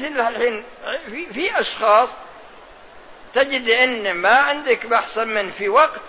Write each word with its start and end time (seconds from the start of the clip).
مثل 0.00 0.28
الحين. 0.28 0.64
في, 1.10 1.26
في 1.26 1.60
أشخاص 1.60 2.08
تجد 3.34 3.68
أن 3.68 4.12
ما 4.12 4.34
عندك 4.34 4.86
بحث 4.86 5.18
من 5.18 5.50
في 5.50 5.68
وقت 5.68 6.00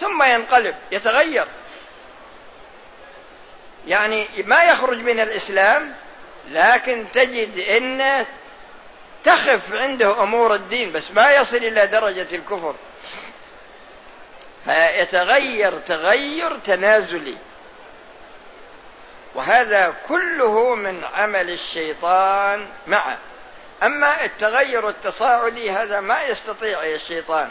ثم 0.00 0.22
ينقلب 0.22 0.74
يتغير. 0.92 1.46
يعني 3.86 4.26
ما 4.44 4.64
يخرج 4.64 4.98
من 4.98 5.20
الإسلام 5.20 5.94
لكن 6.50 7.04
تجد 7.12 7.58
أن 7.58 8.26
تخف 9.24 9.72
عنده 9.72 10.22
أمور 10.22 10.54
الدين 10.54 10.92
بس 10.92 11.10
ما 11.10 11.32
يصل 11.32 11.56
إلى 11.56 11.86
درجة 11.86 12.26
الكفر. 12.32 12.74
فيتغير 14.64 15.78
تغير 15.78 16.58
تنازلي. 16.58 17.38
وهذا 19.34 19.96
كله 20.08 20.74
من 20.74 21.04
عمل 21.04 21.50
الشيطان 21.50 22.66
معه. 22.86 23.18
أما 23.82 24.24
التغير 24.24 24.88
التصاعدي 24.88 25.70
هذا 25.70 26.00
ما 26.00 26.22
يستطيع 26.22 26.84
الشيطان 26.84 27.50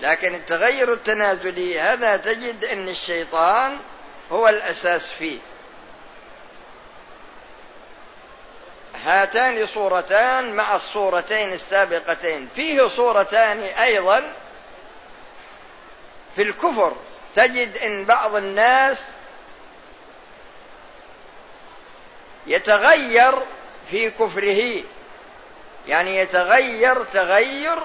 لكن 0.00 0.34
التغير 0.34 0.92
التنازلي 0.92 1.80
هذا 1.80 2.16
تجد 2.16 2.64
أن 2.64 2.88
الشيطان 2.88 3.80
هو 4.32 4.48
الأساس 4.48 5.06
فيه. 5.06 5.38
هاتان 9.04 9.66
صورتان 9.66 10.52
مع 10.52 10.74
الصورتين 10.74 11.52
السابقتين. 11.52 12.48
فيه 12.56 12.86
صورتان 12.86 13.60
أيضا 13.60 14.32
في 16.36 16.42
الكفر. 16.42 16.96
تجد 17.36 17.76
إن 17.76 18.04
بعض 18.04 18.34
الناس 18.34 18.98
يتغير 22.46 23.42
في 23.90 24.10
كفره. 24.10 24.82
يعني 25.88 26.16
يتغير 26.16 27.04
تغير 27.04 27.78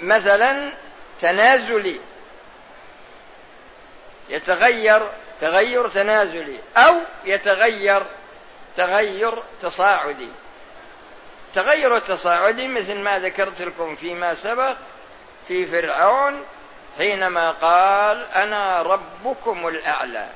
مثلا 0.00 0.76
تنازلي. 1.20 2.00
يتغير 4.28 5.08
تغير 5.40 5.88
تنازلي 5.88 6.60
أو 6.76 6.94
يتغير 7.24 8.02
تغير 8.76 9.42
تصاعدي. 9.62 10.30
تغير 11.54 11.96
التصاعدي 11.96 12.68
مثل 12.68 12.98
ما 12.98 13.18
ذكرت 13.18 13.62
لكم 13.62 13.96
فيما 13.96 14.34
سبق 14.34 14.76
في 15.48 15.66
فرعون 15.66 16.44
حينما 16.98 17.50
قال 17.50 18.26
أنا 18.32 18.82
ربكم 18.82 19.68
الأعلى. 19.68 20.28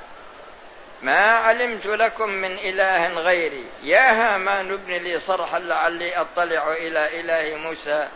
ما 1.02 1.30
علمت 1.30 1.86
لكم 1.86 2.28
من 2.28 2.52
إله 2.52 3.08
غيري. 3.08 3.64
يا 3.82 4.12
هامان 4.12 4.72
ابن 4.72 4.94
لي 4.94 5.20
صرحا 5.20 5.58
لعلي 5.58 6.16
أطلع 6.16 6.72
إلى 6.72 7.20
إله 7.20 7.56
موسى 7.56 8.08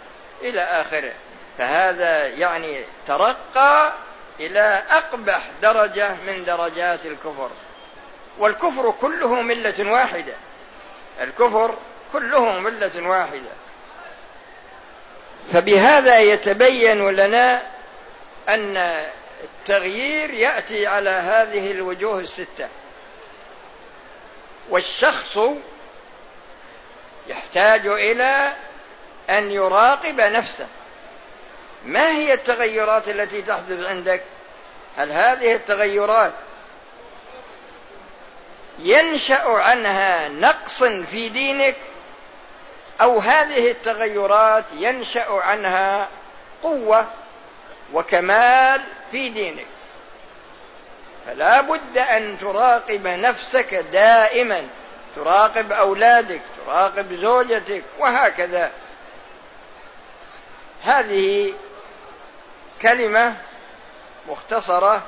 إلى 0.42 0.60
آخره. 0.60 1.12
فهذا 1.58 2.26
يعني 2.26 2.80
ترقى 3.06 3.92
إلى 4.40 4.82
أقبح 4.90 5.42
درجة 5.62 6.14
من 6.26 6.44
درجات 6.44 7.06
الكفر. 7.06 7.50
والكفر 8.38 8.94
كله 9.00 9.34
ملة 9.42 9.90
واحدة. 9.92 10.34
الكفر 11.20 11.74
كله 12.12 12.58
ملة 12.58 13.08
واحدة. 13.08 13.52
فبهذا 15.52 16.20
يتبين 16.20 17.10
لنا 17.10 17.62
أن 18.48 19.04
التغيير 19.64 20.30
يأتي 20.30 20.86
على 20.86 21.10
هذه 21.10 21.70
الوجوه 21.70 22.20
الستة. 22.20 22.68
والشخص 24.68 25.38
يحتاج 27.26 27.86
إلى 27.86 28.52
أن 29.30 29.50
يراقب 29.50 30.20
نفسه. 30.20 30.66
ما 31.84 32.10
هي 32.10 32.32
التغيرات 32.32 33.08
التي 33.08 33.42
تحدث 33.42 33.86
عندك؟ 33.86 34.22
هل 34.96 35.12
هذه 35.12 35.54
التغيرات 35.54 36.32
ينشأ 38.78 39.44
عنها 39.44 40.28
نقص 40.28 40.82
في 40.82 41.28
دينك؟ 41.28 41.76
أو 43.00 43.18
هذه 43.18 43.70
التغيرات 43.70 44.64
ينشأ 44.72 45.30
عنها 45.30 46.08
قوة؟ 46.62 47.06
وكمال 47.92 48.82
في 49.10 49.28
دينك. 49.28 49.66
فلا 51.26 51.60
بد 51.60 51.98
أن 51.98 52.38
تراقب 52.40 53.06
نفسك 53.06 53.74
دائما. 53.74 54.68
تراقب 55.16 55.72
أولادك 55.72 56.42
تراقب 56.66 57.14
زوجتك 57.14 57.84
وهكذا. 57.98 58.70
هذه 60.82 61.54
كلمة 62.82 63.36
مختصرة 64.28 65.02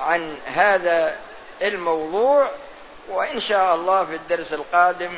عن 0.00 0.38
هذا 0.46 1.16
الموضوع 1.62 2.50
وإن 3.08 3.40
شاء 3.40 3.74
الله 3.74 4.04
في 4.04 4.14
الدرس 4.14 4.52
القادم 4.52 5.16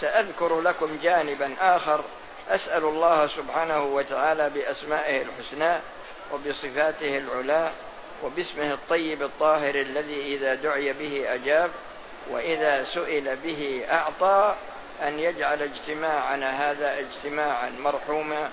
سأذكر 0.00 0.60
لكم 0.60 0.98
جانبا 1.02 1.56
آخر. 1.60 2.04
أسأل 2.48 2.84
الله 2.84 3.26
سبحانه 3.26 3.82
وتعالى 3.82 4.50
بأسمائه 4.50 5.22
الحسنى 5.22 5.80
وبصفاته 6.32 7.18
العلى 7.18 7.70
وباسمه 8.24 8.74
الطيب 8.74 9.22
الطاهر 9.22 9.74
الذي 9.74 10.34
إذا 10.36 10.54
دعي 10.54 10.92
به 10.92 11.34
أجاب 11.34 11.70
وإذا 12.30 12.84
سئل 12.84 13.36
به 13.36 13.84
أعطى 13.90 14.54
أن 15.02 15.18
يجعل 15.18 15.62
اجتماعنا 15.62 16.70
هذا 16.70 16.98
اجتماعا 16.98 17.70
مرحوما 17.70 18.50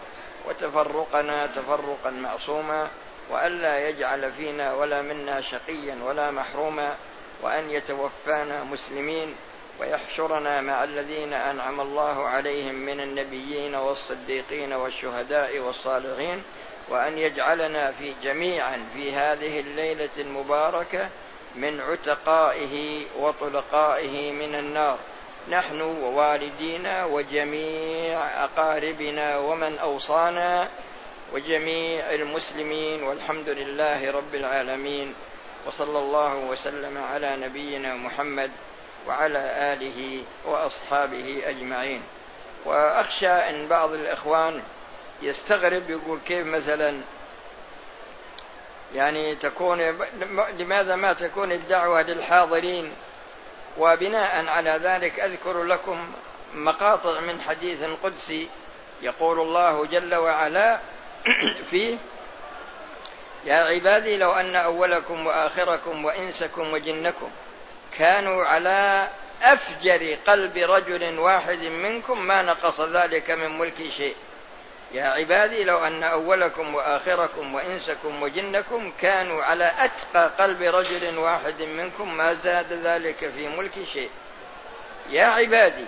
وتفرقنا 0.47 1.47
تفرقا 1.47 2.09
معصوما 2.11 2.87
والا 3.29 3.89
يجعل 3.89 4.31
فينا 4.31 4.73
ولا 4.73 5.01
منا 5.01 5.41
شقيا 5.41 5.97
ولا 6.03 6.31
محروما 6.31 6.95
وأن 7.41 7.69
يتوفانا 7.69 8.63
مسلمين 8.63 9.35
ويحشرنا 9.79 10.61
مع 10.61 10.83
الذين 10.83 11.33
أنعم 11.33 11.81
الله 11.81 12.27
عليهم 12.27 12.75
من 12.75 12.99
النبيين 12.99 13.75
والصديقين 13.75 14.73
والشهداء 14.73 15.59
والصالحين 15.59 16.43
وأن 16.89 17.17
يجعلنا 17.17 17.91
في 17.91 18.13
جميعا 18.23 18.85
في 18.93 19.11
هذه 19.13 19.59
الليلة 19.59 20.09
المباركة 20.17 21.09
من 21.55 21.81
عتقائه 21.81 23.05
وطلقائه 23.19 24.31
من 24.31 24.55
النار. 24.55 24.97
نحن 25.49 25.81
ووالدينا 25.81 27.05
وجميع 27.05 28.43
أقاربنا 28.43 29.37
ومن 29.37 29.77
أوصانا 29.77 30.67
وجميع 31.33 32.13
المسلمين 32.13 33.03
والحمد 33.03 33.49
لله 33.49 34.11
رب 34.11 34.35
العالمين. 34.35 35.13
وصلى 35.67 35.99
الله 35.99 36.35
وسلم 36.35 36.97
على 36.97 37.37
نبينا 37.37 37.95
محمد 37.95 38.51
وعلى 39.07 39.39
آله 39.73 40.23
وأصحابه 40.45 41.41
أجمعين. 41.45 42.01
وأخشى 42.65 43.27
أن 43.27 43.67
بعض 43.67 43.93
الإخوان 43.93 44.61
يستغرب 45.21 45.89
يقول 45.89 46.19
كيف 46.27 46.47
مثلا 46.47 47.01
يعني 48.95 49.35
تكون 49.35 49.81
لماذا 50.57 50.95
ما 50.95 51.13
تكون 51.13 51.51
الدعوة 51.51 52.01
للحاضرين؟ 52.01 52.93
وبناء 53.77 54.45
على 54.47 54.79
ذلك 54.83 55.19
أذكر 55.19 55.63
لكم 55.63 56.11
مقاطع 56.53 57.19
من 57.19 57.41
حديث 57.41 57.83
قدسي 58.03 58.47
يقول 59.01 59.39
الله 59.39 59.85
جل 59.85 60.15
وعلا 60.15 60.79
فيه 61.69 61.97
يا 63.45 63.55
عبادي 63.55 64.17
لو 64.17 64.31
أن 64.31 64.55
أولكم 64.55 65.27
وآخركم 65.27 66.05
وإنسكم 66.05 66.73
وجنكم 66.73 67.29
كانوا 67.97 68.45
على 68.45 69.07
أفجر 69.41 70.17
قلب 70.27 70.57
رجل 70.57 71.19
واحد 71.19 71.63
منكم 71.63 72.25
ما 72.25 72.41
نقص 72.41 72.81
ذلك 72.81 73.31
من 73.31 73.59
ملكي 73.59 73.91
شيء. 73.91 74.15
يا 74.91 75.03
عبادي 75.03 75.63
لو 75.63 75.77
أن 75.77 76.03
أولكم 76.03 76.75
وآخركم 76.75 77.55
وإنسكم 77.55 78.23
وجنكم 78.23 78.91
كانوا 79.01 79.43
على 79.43 79.71
أتقى 79.79 80.31
قلب 80.39 80.61
رجل 80.61 81.17
واحد 81.17 81.61
منكم 81.61 82.17
ما 82.17 82.33
زاد 82.33 82.73
ذلك 82.73 83.29
في 83.35 83.47
ملك 83.47 83.83
شيء. 83.93 84.09
يا 85.09 85.25
عبادي 85.25 85.85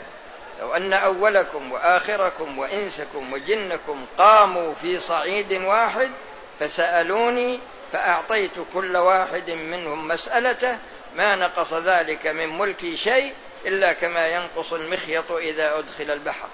لو 0.59 0.73
أن 0.73 0.93
أولكم 0.93 1.71
وآخركم 1.71 2.59
وإنسكم 2.59 3.33
وجنكم 3.33 4.05
قاموا 4.17 4.73
في 4.73 4.99
صعيد 4.99 5.53
واحد 5.53 6.11
فسألوني 6.59 7.59
فأعطيت 7.91 8.53
كل 8.73 8.97
واحد 8.97 9.51
منهم 9.51 10.07
مسألته 10.07 10.77
ما 11.15 11.35
نقص 11.35 11.73
ذلك 11.73 12.27
من 12.27 12.57
ملكي 12.57 12.97
شيء 12.97 13.33
إلا 13.65 13.93
كما 13.93 14.27
ينقص 14.27 14.73
المخيط 14.73 15.31
إذا 15.31 15.79
أدخل 15.79 16.11
البحر. 16.11 16.47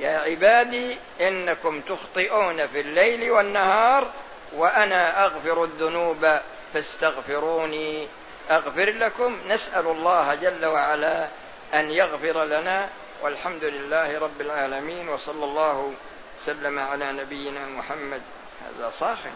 يا 0.00 0.18
عبادي 0.18 0.96
إنكم 1.20 1.80
تخطئون 1.80 2.66
في 2.66 2.80
الليل 2.80 3.30
والنهار 3.30 4.10
وأنا 4.52 5.24
أغفر 5.24 5.64
الذنوب 5.64 6.40
فاستغفروني. 6.74 8.08
أغفر 8.50 8.90
لكم. 8.90 9.38
نسأل 9.48 9.86
الله 9.86 10.34
جل 10.34 10.66
وعلا 10.66 11.28
أن 11.74 11.90
يغفر 11.90 12.44
لنا. 12.44 12.88
والحمد 13.22 13.64
لله 13.64 14.18
رب 14.18 14.40
العالمين. 14.40 15.08
وصلى 15.08 15.44
الله 15.44 15.94
وسلم 16.42 16.78
على 16.78 17.12
نبينا 17.12 17.66
محمد. 17.66 18.22
هذا 18.66 18.90
صاخن. 18.90 19.32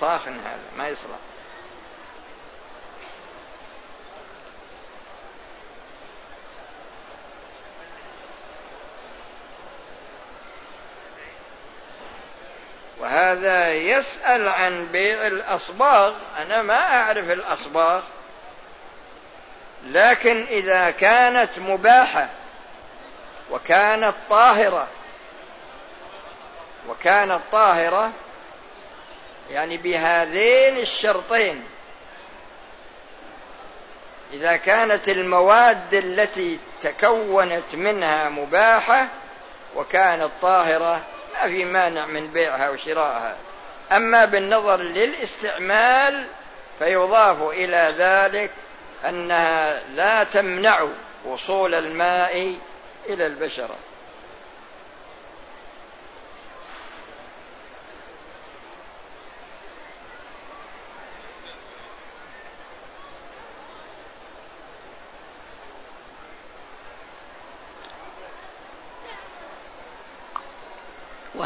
صاخن 0.00 0.32
هذا. 0.32 0.76
ما 0.76 0.88
يصلح. 0.88 1.18
وهذا 13.14 13.74
يسأل 13.74 14.48
عن 14.48 14.86
بيع 14.86 15.26
الأصباغ. 15.26 16.14
أنا 16.38 16.62
ما 16.62 16.96
أعرف 16.96 17.30
الأصباغ. 17.30 18.02
لكن 19.86 20.42
إذا 20.42 20.90
كانت 20.90 21.58
مباحة 21.58 22.30
وكانت 23.50 24.14
طاهرة 24.30 24.88
وكانت 26.88 27.40
طاهرة 27.52 28.12
يعني 29.50 29.76
بهذين 29.76 30.76
الشرطين 30.76 31.64
إذا 34.32 34.56
كانت 34.56 35.08
المواد 35.08 35.94
التي 35.94 36.58
تكونت 36.80 37.74
منها 37.74 38.28
مباحة 38.28 39.08
وكانت 39.76 40.30
طاهرة 40.42 41.00
ما 41.34 41.48
في 41.48 41.64
مانع 41.64 42.06
من 42.06 42.26
بيعها 42.26 42.70
وشرائها 42.70 43.36
أما 43.92 44.24
بالنظر 44.24 44.76
للاستعمال 44.76 46.24
فيضاف 46.78 47.42
إلى 47.42 47.94
ذلك 47.98 48.50
أنها 49.04 49.82
لا 49.88 50.24
تمنع 50.24 50.88
وصول 51.24 51.74
الماء 51.74 52.56
إلى 53.08 53.26
البشرة. 53.26 53.76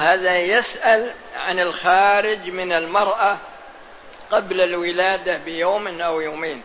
وهذا 0.08 0.38
يسأل 0.38 1.14
عن 1.36 1.58
الخارج 1.58 2.50
من 2.50 2.72
المرأة 2.72 3.38
قبل 4.30 4.60
الولادة 4.60 5.38
بيوم 5.38 6.00
أو 6.00 6.20
يومين. 6.20 6.62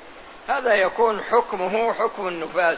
هذا 0.47 0.75
يكون 0.75 1.23
حكمه 1.23 1.93
حكم 1.93 2.27
النفاس. 2.27 2.77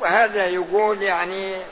وهذا 0.00 0.46
يقول 0.46 1.02
يعني 1.02 1.62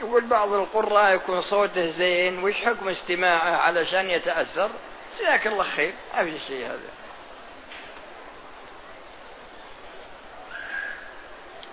يقول 0.00 0.24
بعض 0.24 0.52
القراء 0.52 1.14
يكون 1.14 1.40
صوته 1.40 1.90
زين 1.90 2.44
وش 2.44 2.54
حكم 2.54 2.88
استماعه 2.88 3.56
علشان 3.56 4.10
يتأثر؟ 4.10 4.70
جزاك 5.18 5.46
الله 5.46 5.64
خير 5.64 5.92
ما 6.14 6.24
في 6.24 6.38
شيء 6.38 6.66
هذا. 6.66 6.90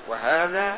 وهذا 0.08 0.78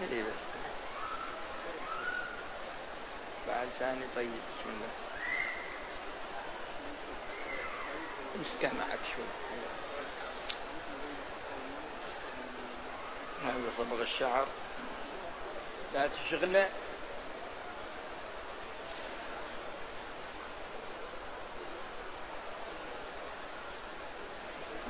بس. 0.00 0.32
بعد 3.48 3.68
ثاني 3.78 4.04
طيب 4.16 4.30
بسم 4.30 4.68
الله. 4.68 5.17
استمعك 8.42 8.98
شوي 9.16 9.24
هذا 13.44 13.70
صبغ 13.78 14.02
الشعر. 14.02 14.46
لا 15.94 16.08
تشغله 16.08 16.68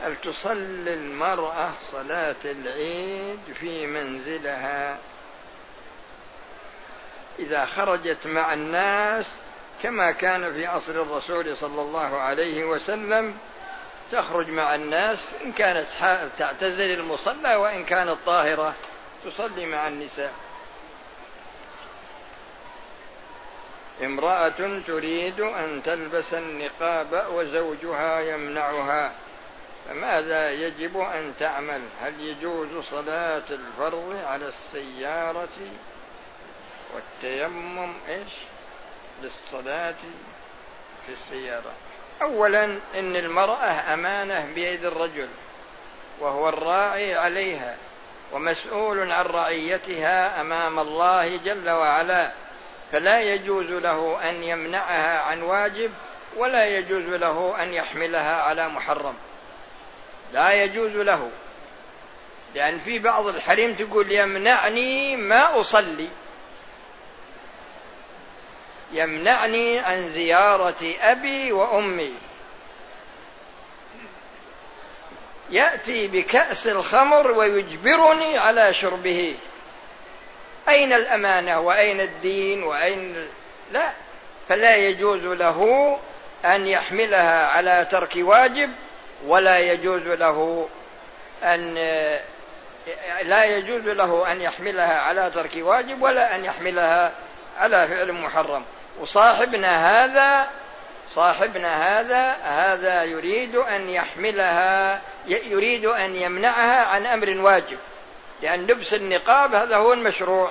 هل 0.02 0.16
تصلي 0.16 0.94
المرأة 0.94 1.72
صلاة 1.92 2.36
العيد 2.44 3.40
في 3.54 3.86
منزلها؟ 3.86 4.98
إذا 7.38 7.66
خرجت 7.66 8.26
مع 8.26 8.54
الناس 8.54 9.26
كما 9.82 10.10
كان 10.10 10.52
في 10.52 10.66
عصر 10.66 10.92
الرسول 10.92 11.56
صلى 11.56 11.82
الله 11.82 12.18
عليه 12.18 12.64
وسلم 12.64 13.38
تخرج 14.12 14.48
مع 14.48 14.74
الناس 14.74 15.18
إن 15.44 15.52
كانت 15.52 15.86
تعتزل 16.38 16.90
المصلى 16.90 17.54
وإن 17.56 17.84
كانت 17.84 18.16
طاهرة 18.26 18.74
تصلي 19.24 19.66
مع 19.66 19.88
النساء. 19.88 20.32
امرأة 24.04 24.80
تريد 24.86 25.40
أن 25.40 25.82
تلبس 25.82 26.34
النقاب 26.34 27.26
وزوجها 27.32 28.20
يمنعها 28.20 29.12
فماذا 29.88 30.50
يجب 30.50 31.00
أن 31.00 31.34
تعمل؟ 31.38 31.82
هل 32.00 32.20
يجوز 32.20 32.84
صلاة 32.84 33.42
الفرض 33.50 34.16
على 34.26 34.48
السيارة 34.48 35.48
والتيمم؟ 36.94 37.92
إيش؟ 38.08 38.32
للصلاة 39.22 39.94
في 41.06 41.12
السيارة. 41.12 41.72
أولا 42.22 42.64
إن 42.98 43.16
المرأة 43.16 43.94
أمانة 43.94 44.46
بيد 44.54 44.84
الرجل 44.84 45.28
وهو 46.20 46.48
الراعي 46.48 47.14
عليها 47.14 47.76
ومسؤول 48.32 49.12
عن 49.12 49.24
رعيتها 49.24 50.40
أمام 50.40 50.78
الله 50.78 51.36
جل 51.36 51.70
وعلا 51.70 52.32
فلا 52.92 53.20
يجوز 53.20 53.66
له 53.70 54.28
أن 54.30 54.42
يمنعها 54.42 55.18
عن 55.18 55.42
واجب 55.42 55.90
ولا 56.36 56.66
يجوز 56.66 57.04
له 57.04 57.62
أن 57.62 57.74
يحملها 57.74 58.42
على 58.42 58.68
محرم. 58.68 59.14
لا 60.32 60.64
يجوز 60.64 60.96
له 60.96 61.30
لأن 62.54 62.78
في 62.78 62.98
بعض 62.98 63.26
الحريم 63.26 63.74
تقول 63.74 64.12
يمنعني 64.12 65.16
ما 65.16 65.60
أصلي. 65.60 66.08
يمنعني 68.92 69.78
عن 69.78 70.08
زيارة 70.08 70.94
أبي 71.00 71.52
وأمي. 71.52 72.14
يأتي 75.50 76.08
بكأس 76.08 76.66
الخمر 76.66 77.30
ويجبرني 77.30 78.38
على 78.38 78.74
شربه. 78.74 79.36
أين 80.68 80.92
الأمانة 80.92 81.60
وأين 81.60 82.00
الدين 82.00 82.62
وأين 82.62 83.28
لا 83.72 83.92
فلا 84.48 84.76
يجوز 84.76 85.24
له 85.24 85.98
أن 86.44 86.66
يحملها 86.66 87.46
على 87.46 87.86
ترك 87.90 88.12
واجب 88.16 88.70
ولا 89.26 89.58
يجوز 89.58 90.02
له 90.02 90.68
أن 91.42 91.74
لا 93.22 93.44
يجوز 93.44 93.88
له 93.88 94.32
أن 94.32 94.40
يحملها 94.40 95.00
على 95.00 95.30
ترك 95.30 95.50
واجب 95.56 96.02
ولا 96.02 96.34
أن 96.36 96.44
يحملها 96.44 97.12
على 97.58 97.88
فعل 97.88 98.12
محرم. 98.12 98.64
وصاحبنا 99.00 100.04
هذا 100.04 100.48
صاحبنا 101.14 102.00
هذا 102.00 102.30
هذا 102.42 103.04
يريد 103.04 103.56
أن 103.56 103.90
يحملها 103.90 105.00
يريد 105.26 105.84
أن 105.84 106.16
يمنعها 106.16 106.84
عن 106.84 107.06
أمر 107.06 107.40
واجب. 107.40 107.78
لأن 108.42 108.66
لبس 108.66 108.94
النقاب 108.94 109.54
هذا 109.54 109.76
هو 109.76 109.92
المشروع. 109.92 110.50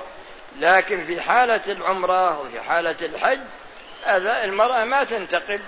لكن 0.58 1.04
في 1.04 1.20
حالة 1.20 1.60
العمرة 1.68 2.40
وفي 2.40 2.60
حالة 2.60 2.96
الحج 3.02 3.40
هذا 4.04 4.44
المرأة 4.44 4.84
ما 4.84 5.04
تنتقب 5.04 5.60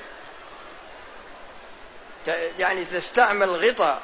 يعني 2.58 2.84
تستعمل 2.84 3.50
غطاء. 3.50 4.02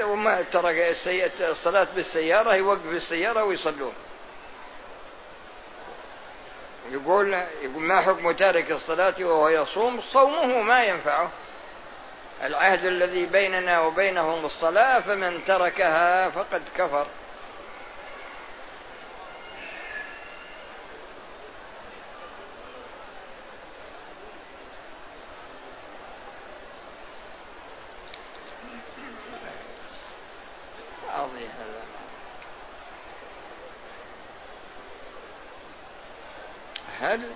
وما 0.00 0.42
ترك 0.42 0.96
الصلاة 1.40 1.88
بالسيارة 1.96 2.54
يوقف 2.54 2.86
السيارة 2.86 3.44
ويصلون. 3.44 3.92
يقول 6.90 7.32
يقول 7.62 7.82
ما 7.82 8.00
حكم 8.00 8.32
تارك 8.32 8.70
الصلاة 8.70 9.14
وهو 9.20 9.48
يصوم؟ 9.48 10.00
صومه 10.00 10.62
ما 10.62 10.84
ينفعه. 10.84 11.30
العهد 12.42 12.84
الذي 12.84 13.26
بيننا 13.26 13.80
وبينهم 13.80 14.44
الصلاة 14.44 15.00
فمن 15.00 15.44
تركها 15.44 16.30
فقد 16.30 16.62
كفر 16.76 17.06
الماضي 31.26 31.46
هذا 31.46 31.82
هل 37.00 37.32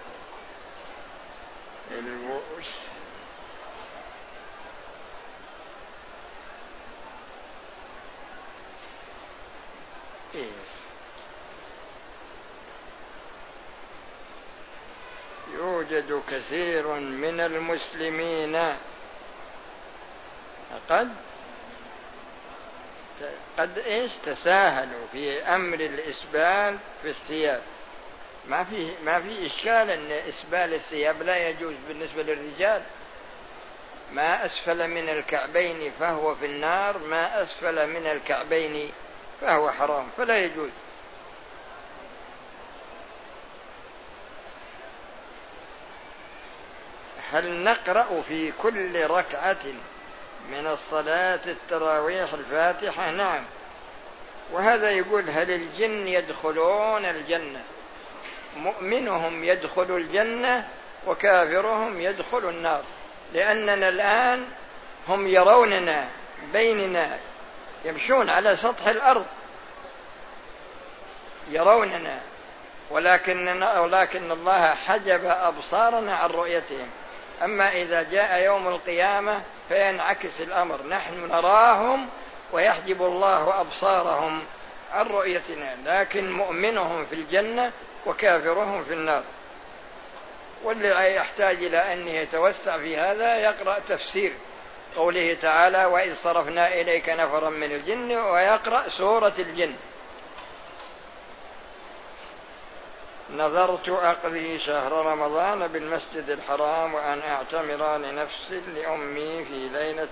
الوش 1.91 2.67
إيه 10.35 10.51
يوجد 15.55 16.23
كثير 16.51 16.87
من 16.95 17.41
المسلمين. 17.41 18.57
قد 20.91 21.09
قد 23.59 23.79
إيش؟ 23.79 24.13
تساهلوا 24.25 25.07
في 25.13 25.43
أمر 25.43 25.81
الإسبال 25.81 26.79
في 27.03 27.09
الثياب. 27.09 27.63
ما 28.49 28.65
في 28.65 28.95
ما 29.05 29.21
في 29.21 29.47
إشكال 29.47 29.91
إن 29.91 30.13
إسبال 30.29 30.75
الثياب 30.75 31.23
لا 31.23 31.49
يجوز 31.49 31.75
بالنسبة 31.89 32.23
للرجال. 32.23 32.83
ما 34.13 34.45
أسفل 34.45 34.89
من 34.89 35.09
الكعبين 35.09 35.93
فهو 36.01 36.35
في 36.35 36.47
النار 36.47 36.99
ما 36.99 37.43
أسفل 37.43 37.87
من 37.87 38.07
الكعبين 38.07 38.93
فهو 39.41 39.71
حرام 39.71 40.09
فلا 40.17 40.39
يجوز. 40.39 40.71
هل 47.33 47.65
نقرأ 47.65 48.23
في 48.29 48.53
كل 48.53 49.07
ركعة 49.07 49.65
من 50.51 50.67
الصلاة 50.67 51.41
التراويح 51.47 52.33
الفاتحة؟ 52.33 53.11
نعم. 53.11 53.45
وهذا 54.53 54.91
يقول 54.91 55.31
هل 55.31 55.51
الجن 55.51 56.09
يدخلون 56.09 57.05
الجنة؟ 57.05 57.63
مؤمنهم 58.57 59.45
يدخل 59.45 59.97
الجنة 59.97 60.69
وكافرهم 61.07 62.01
يدخل 62.01 62.49
النار. 62.49 62.83
لأننا 63.35 63.89
الآن 63.89 64.47
هم 65.09 65.27
يروننا 65.27 66.09
بيننا 66.53 67.19
يمشون 67.85 68.31
على 68.31 68.57
سطح 68.57 68.87
الأرض. 68.87 69.27
يروننا. 71.51 72.21
ولكن 72.91 73.63
ولكن 73.63 74.33
الله 74.33 74.75
حجب 74.75 75.25
أبصارنا 75.25 76.17
عن 76.17 76.31
رؤيتهم. 76.31 76.89
أما 77.43 77.73
إذا 77.73 78.03
جاء 78.03 78.45
يوم 78.45 78.69
القيامة 78.69 79.43
فينعكس 79.69 80.41
الأمر. 80.41 80.87
نحن 80.87 81.29
نراهم 81.29 82.09
ويحجب 82.53 83.03
الله 83.03 83.61
أبصارهم 83.61 84.45
عن 84.93 85.07
رؤيتنا. 85.07 85.77
لكن 85.85 86.33
مؤمنهم 86.33 87.05
في 87.05 87.15
الجنة 87.15 87.73
وكافرهم 88.07 88.85
في 88.85 88.95
النار. 88.95 89.23
واللي 90.65 91.15
يحتاج 91.15 91.65
إلى 91.65 91.93
أن 91.93 92.09
يتوسع 92.09 92.79
في 92.79 92.97
هذا 92.97 93.37
يقرأ 93.37 93.79
تفسير 93.89 94.33
قوله 94.97 95.37
تعالى 95.43 95.85
وإذ 95.85 96.15
صرفنا 96.17 96.75
إليك 96.75 97.09
نفرا 97.09 97.51
من 97.51 97.73
الجن 97.73 98.13
ويقرأ 98.13 98.89
سورة 98.89 99.35
الجن. 99.39 99.75
نذرت 103.33 103.89
أقضي 103.89 104.59
شهر 104.59 104.93
رمضان 104.93 105.69
بالمسجد 105.69 106.31
الحرام 106.31 106.95
وأن 106.95 107.21
أعتمر 107.21 107.97
لنفسي 107.97 108.61
لأمي 108.75 109.45
في 109.45 109.69
ليلة. 109.69 110.07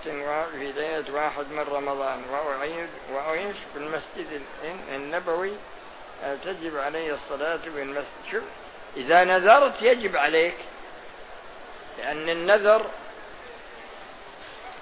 في 0.51 0.71
ليلة 0.71 1.13
واحد 1.13 1.51
من 1.51 1.65
رمضان. 1.71 2.21
وأعيد 2.31 2.89
وأعيش 3.11 3.55
بالمسجد 3.75 4.41
النبوي. 4.91 5.53
تجب 6.43 6.77
علي 6.77 7.13
الصلاة 7.13 7.59
بالمسجد 7.75 8.07
شوف 8.31 8.43
إذا 8.97 9.23
نذرت 9.23 9.81
يجب 9.81 10.17
عليك 10.17 10.55
لأن 11.97 12.29
النذر 12.29 12.85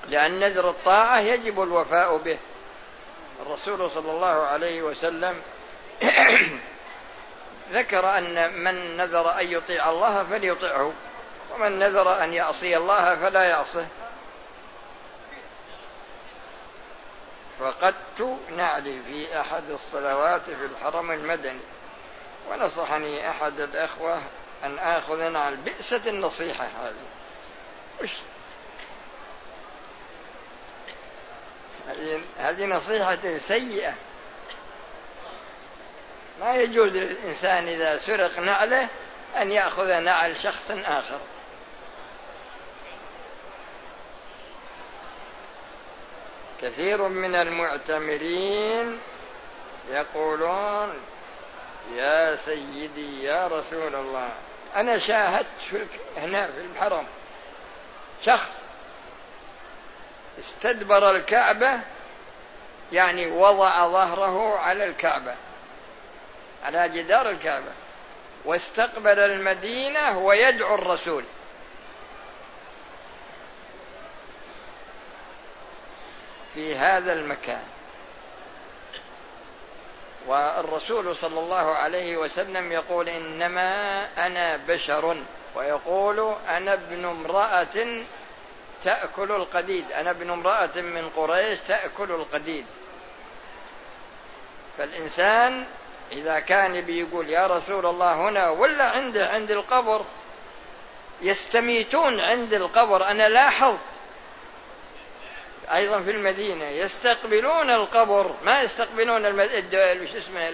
لأن 0.08 0.39
نذر 0.39 0.70
الطاعة 0.70 1.20
يجب 1.20 1.62
الوفاء 1.62 2.17
به. 2.17 2.38
الرسول 3.41 3.91
صلى 3.91 4.12
الله 4.12 4.27
عليه 4.27 4.82
وسلم 4.82 5.41
ذكر 7.71 8.17
أن 8.17 8.53
من 8.63 8.97
نذر 8.97 9.39
أن 9.39 9.47
يطيع 9.47 9.89
الله 9.89 10.24
فليطعه 10.24 10.93
ومن 11.51 11.79
نذر 11.79 12.24
أن 12.24 12.33
يعصي 12.33 12.77
الله 12.77 13.15
فلا 13.15 13.43
يعصه. 13.43 13.88
فقدت 17.59 18.38
نعلي 18.57 19.03
في 19.03 19.39
أحد 19.41 19.69
الصلوات 19.69 20.41
في 20.41 20.65
الحرم 20.65 21.12
المدني. 21.12 21.62
ونصحني 22.50 23.29
أحد 23.29 23.59
الأخوة 23.59 24.21
أن 24.63 24.79
آخذ 24.79 25.29
نعل 25.29 25.55
بئسة 25.55 26.01
النصيحة 26.07 26.65
هذه. 26.65 26.93
وش؟ 28.03 28.12
هذه 32.38 32.65
نصيحة 32.65 33.38
سيئة. 33.38 33.93
ما 36.39 36.56
يجوز 36.56 36.98
للإنسان 36.98 37.67
إذا 37.67 37.98
سرق 37.98 38.39
نعله 38.39 38.88
أن 39.38 39.51
يأخذ 39.51 39.94
نعل 39.94 40.36
شخص 40.36 40.72
آخر. 40.72 41.20
كثير 46.62 47.08
من 47.08 47.36
المعتمرين 47.36 49.00
يقولون 49.89 50.94
يا 51.96 52.36
سيدي 52.36 53.24
يا 53.24 53.48
رسول 53.48 53.96
الله 53.96 54.29
أنا 54.75 54.98
شاهدت 54.98 55.48
في 55.70 55.86
هنا 56.17 56.48
في 56.48 56.62
الحرم. 56.62 57.06
شخص 58.25 58.50
استدبر 60.39 61.10
الكعبة 61.15 61.79
يعني 62.91 63.32
وضع 63.32 63.88
ظهره 63.88 64.58
على 64.58 64.86
الكعبة. 64.86 65.36
على 66.63 66.89
جدار 66.89 67.29
الكعبة. 67.29 67.71
واستقبل 68.45 69.19
المدينة 69.19 70.17
ويدعو 70.17 70.75
الرسول. 70.75 71.23
في 76.53 76.75
هذا 76.75 77.13
المكان. 77.13 77.63
والرسول 80.27 81.15
صلى 81.15 81.39
الله 81.39 81.75
عليه 81.75 82.17
وسلم 82.17 82.71
يقول 82.71 83.09
إنما 83.09 84.01
أنا 84.25 84.57
بشر 84.57 85.23
ويقول 85.55 86.35
أنا 86.49 86.73
ابن 86.73 87.05
امرأة 87.05 88.03
تأكل 88.83 89.31
القديد. 89.31 89.91
أنا 89.91 90.09
ابن 90.09 90.29
امرأة 90.29 90.75
من 90.75 91.09
قريش 91.09 91.59
تأكل 91.59 92.11
القديد. 92.11 92.65
فالإنسان 94.77 95.65
إذا 96.11 96.39
كان 96.39 96.81
بيقول 96.81 97.29
يا 97.29 97.47
رسول 97.47 97.85
الله 97.85 98.29
هنا 98.29 98.49
ولا 98.49 98.83
عنده 98.83 99.27
عند 99.27 99.51
القبر 99.51 100.05
يستميتون 101.21 102.19
عند 102.19 102.53
القبر 102.53 103.05
أنا 103.05 103.29
لاحظت 103.29 103.77
أيضا 105.73 105.99
في 105.99 106.11
المدينة 106.11 106.65
يستقبلون 106.65 107.69
القبر 107.69 108.31
ما 108.43 108.61
يستقبلون. 108.61 109.25
وش 110.01 110.15
اسمه 110.15 110.49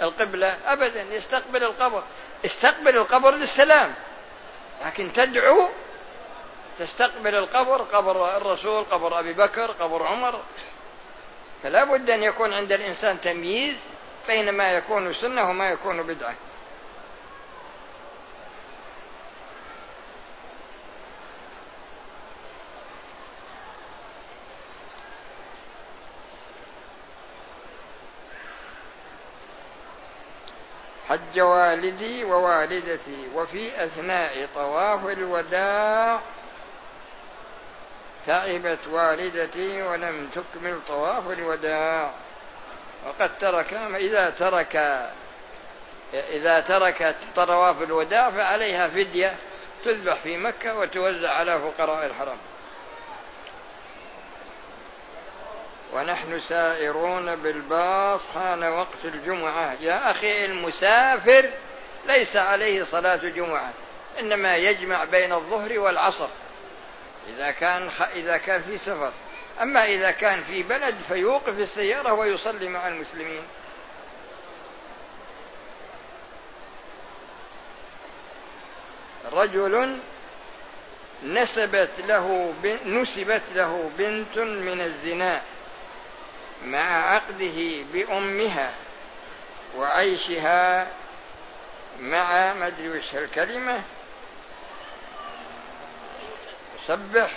القبلة 0.00 0.58
أبدا 0.64 1.02
يستقبل 1.02 1.64
القبر 1.64 2.02
استقبل 2.44 2.96
القبر 2.96 3.34
للسلام 3.34 3.94
لكن 4.86 5.12
تدعو 5.12 5.68
تستقبل 6.78 7.34
القبر 7.34 7.82
قبر 7.82 8.36
الرسول 8.36 8.84
قبر 8.84 9.18
أبي 9.18 9.32
بكر 9.32 9.70
قبر 9.70 10.06
عمر 10.06 10.40
فلا 11.62 11.84
بد 11.84 12.10
أن 12.10 12.22
يكون 12.22 12.52
عند 12.52 12.72
الإنسان 12.72 13.20
تمييز 13.20 13.80
بين 14.28 14.50
ما 14.50 14.72
يكون 14.72 15.12
سنة 15.12 15.50
وما 15.50 15.70
يكون 15.70 16.02
بدعة. 16.02 16.34
حج 31.08 31.40
والدي 31.40 32.24
ووالدتي 32.24 33.28
وفي 33.34 33.84
أثناء 33.84 34.48
طواف 34.54 35.06
الوداع 35.06 36.20
تعبت 38.26 38.86
والدتي 38.90 39.82
ولم 39.82 40.28
تكمل 40.28 40.80
طواف 40.88 41.30
الوداع. 41.30 42.27
وقد 43.08 43.38
ترك 43.38 43.72
إذا 43.94 44.30
ترك 44.30 44.76
إذا 46.14 46.60
تركت 46.60 47.16
طواف 47.36 47.82
الوداع 47.82 48.30
فعليها 48.30 48.88
فدية 48.88 49.34
تذبح 49.84 50.14
في 50.14 50.36
مكة 50.36 50.78
وتوزع 50.78 51.30
على 51.30 51.58
فقراء 51.58 52.06
الحرم. 52.06 52.36
ونحن 55.92 56.40
سائرون 56.40 57.36
بالباص 57.36 58.20
حان 58.34 58.64
وقت 58.64 59.04
الجمعة. 59.04 59.72
يا 59.80 60.10
أخي 60.10 60.44
المسافر 60.44 61.50
ليس 62.06 62.36
عليه 62.36 62.84
صلاة 62.84 63.16
جمعة 63.16 63.72
إنما 64.20 64.56
يجمع 64.56 65.04
بين 65.04 65.32
الظهر 65.32 65.78
والعصر. 65.78 66.28
إذا 67.28 67.50
كان 67.50 67.90
إذا 68.14 68.36
كان 68.36 68.62
في 68.62 68.78
سفر. 68.78 69.12
أما 69.62 69.84
إذا 69.84 70.10
كان 70.10 70.42
في 70.42 70.62
بلد 70.62 70.94
فيوقف 71.08 71.58
السيارة 71.58 72.12
ويصلي 72.12 72.68
مع 72.68 72.88
المسلمين. 72.88 73.42
رجل 79.32 79.98
نسبت 81.24 81.90
له 81.98 82.54
نسبت 82.86 83.42
له 83.52 83.90
بنت 83.98 84.38
من 84.38 84.80
الزنا 84.80 85.42
مع 86.64 87.14
عقده 87.14 87.84
بأمها 87.92 88.74
وعيشها 89.76 90.88
مع 92.00 92.54
ما 92.54 92.66
أدري 92.66 92.88
وش 92.88 93.14
الكلمة 93.14 93.82
سبح. 96.86 97.30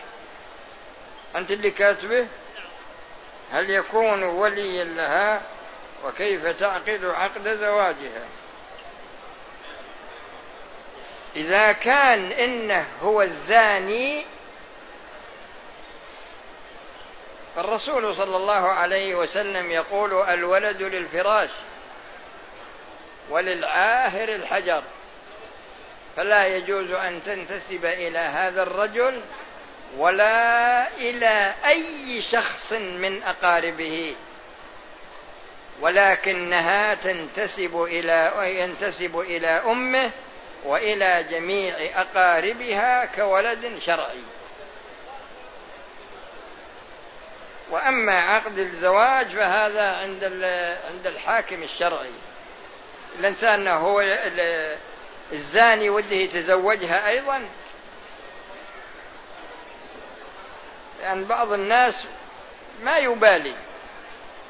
أنت 1.35 1.51
اللي 1.51 1.71
كاتبه؟ 1.71 2.27
هل 3.51 3.69
يكون 3.69 4.23
وليا 4.23 4.83
لها؟ 4.83 5.41
وكيف 6.05 6.47
تعقد 6.47 7.05
عقد 7.05 7.57
زواجها؟ 7.57 8.25
إذا 11.35 11.71
كان 11.71 12.31
إنه 12.31 12.87
هو 13.01 13.21
الزاني 13.21 14.25
فالرسول 17.55 18.15
صلى 18.15 18.37
الله 18.37 18.71
عليه 18.71 19.15
وسلم 19.15 19.71
يقول 19.71 20.13
الولد 20.13 20.81
للفراش 20.81 21.49
وللعاهر 23.29 24.29
الحجر. 24.29 24.83
فلا 26.17 26.47
يجوز 26.47 26.91
أن 26.91 27.23
تنتسب 27.23 27.85
إلى 27.85 28.19
هذا 28.19 28.63
الرجل 28.63 29.21
ولا 29.97 30.87
إلى 30.97 31.53
أي 31.67 32.21
شخص 32.21 32.73
من 32.73 33.23
أقاربه. 33.23 34.15
ولكنها 35.81 36.93
تنتسب 36.93 37.83
إلى 37.83 38.33
ينتسب 38.59 39.19
إلى 39.19 39.47
أمه 39.47 40.11
وإلى 40.65 41.25
جميع 41.31 41.75
أقاربها 41.95 43.05
كولد 43.05 43.77
شرعي. 43.79 44.23
وأما 47.69 48.13
عقد 48.13 48.57
الزواج 48.57 49.27
فهذا 49.27 49.97
عند 49.97 50.23
عند 50.83 51.07
الحاكم 51.07 51.63
الشرعي. 51.63 52.11
الإنسان 53.19 53.67
هو 53.67 54.01
الزاني 55.31 55.89
وده 55.89 56.15
يتزوجها 56.15 57.09
أيضا 57.09 57.45
لأن 61.01 61.25
بعض 61.25 61.53
الناس 61.53 62.05
ما 62.83 62.97
يبالي. 62.97 63.55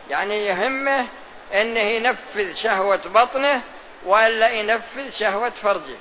يعني 0.09 0.45
يهمه 0.45 1.07
انه 1.53 1.79
ينفذ 1.79 2.53
شهوة 2.53 3.01
بطنه 3.05 3.61
وإلا 4.05 4.49
ينفذ 4.49 5.09
شهوة 5.09 5.49
فرجه. 5.49 5.97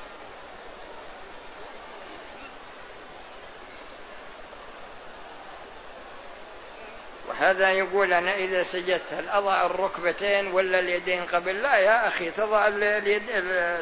هذا 7.38 7.70
يقول 7.70 8.12
أنا 8.12 8.36
إذا 8.36 8.62
سجدت 8.62 9.12
هل 9.12 9.28
أضع 9.28 9.66
الركبتين 9.66 10.52
ولا 10.52 10.78
اليدين 10.78 11.24
قبل؟ 11.24 11.62
لا 11.62 11.76
يا 11.76 12.08
أخي 12.08 12.30
تضع 12.30 12.68
اليد 12.68 13.22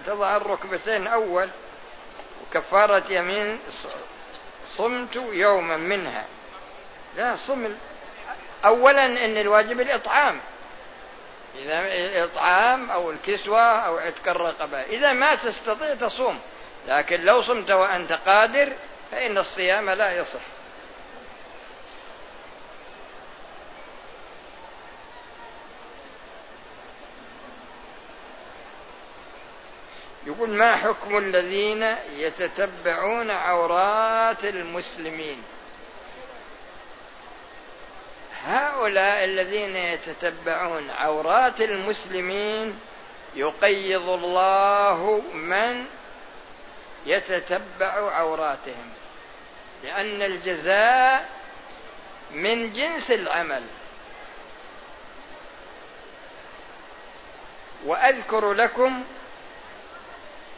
تضع 0.07 0.37
الركبتين 0.37 1.07
أول. 1.07 1.49
وكفارة 2.43 3.13
يمين 3.13 3.61
صمت 4.77 5.17
يوما 5.17 5.77
منها. 5.77 6.25
لا 7.17 7.37
صم 7.37 7.75
أولا 8.65 9.07
إن 9.07 9.37
الواجب 9.37 9.81
الإطعام. 9.81 10.41
إذا 11.59 11.81
الإطعام 11.81 12.91
أو 12.91 13.11
الكسوة 13.11 13.61
أو 13.61 13.97
عتق 13.97 14.29
الرقبة. 14.29 14.83
إذا 14.83 15.13
ما 15.13 15.35
تستطيع 15.35 15.95
تصوم 15.95 16.41
لكن 16.89 17.21
لو 17.21 17.41
صمت 17.41 17.71
وأنت 17.71 18.13
قادر 18.13 18.73
فإن 19.11 19.39
الصيام 19.39 19.91
لا 19.91 20.21
يصح. 20.21 20.41
يقول 30.27 30.51
ما 30.51 30.77
حكم 30.77 31.19
الذين 31.19 31.83
يتتبعون 32.11 33.31
عورات 33.31 34.45
المسلمين؟ 34.45 35.43
هؤلاء 38.49 39.25
الذين 39.25 39.77
يتتبعون 39.77 40.91
عورات 40.91 41.61
المسلمين 41.61 42.81
يقيض 43.35 44.09
الله 44.09 45.23
من 45.35 45.87
يتتبع 47.07 48.13
عوراتهم 48.13 48.93
لأن 49.85 50.23
الجزاء 50.23 51.29
من 52.31 52.73
جنس 52.73 53.11
العمل. 53.11 53.63
وأذكر 57.85 58.53
لكم 58.53 59.05